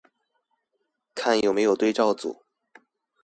[1.13, 2.39] 看有沒有對照組